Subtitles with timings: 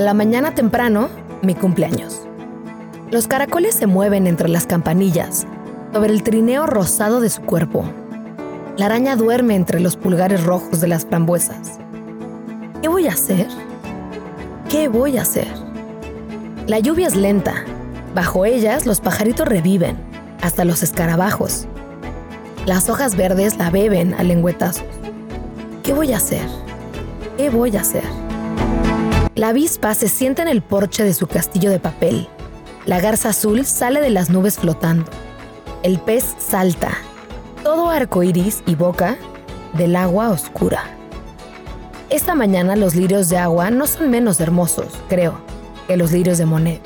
[0.00, 1.08] la mañana temprano,
[1.42, 2.20] mi cumpleaños.
[3.10, 5.46] Los caracoles se mueven entre las campanillas,
[5.92, 7.84] sobre el trineo rosado de su cuerpo.
[8.76, 11.78] La araña duerme entre los pulgares rojos de las frambuesas.
[12.82, 13.46] ¿Qué voy a hacer?
[14.68, 15.48] ¿Qué voy a hacer?
[16.66, 17.54] La lluvia es lenta.
[18.14, 19.96] Bajo ellas los pajaritos reviven,
[20.42, 21.66] hasta los escarabajos.
[22.66, 24.84] Las hojas verdes la beben a lengüetazos.
[25.82, 26.46] ¿Qué voy a hacer?
[27.36, 28.25] ¿Qué voy a hacer?
[29.36, 32.26] La avispa se sienta en el porche de su castillo de papel.
[32.86, 35.10] La garza azul sale de las nubes flotando.
[35.82, 36.92] El pez salta,
[37.62, 39.18] todo arco iris y boca
[39.74, 40.84] del agua oscura.
[42.08, 45.38] Esta mañana los lirios de agua no son menos hermosos, creo,
[45.86, 46.80] que los lirios de Monet.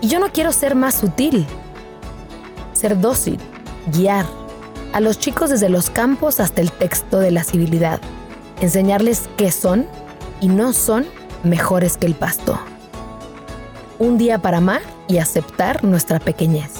[0.00, 1.46] Y yo no quiero ser más sutil,
[2.72, 3.38] ser dócil,
[3.92, 4.26] guiar
[4.92, 8.00] a los chicos desde los campos hasta el texto de la civilidad,
[8.60, 9.86] enseñarles qué son
[10.40, 11.06] y no son
[11.44, 12.58] mejores que el pasto.
[13.98, 16.72] Un día para amar y aceptar nuestra pequeñez.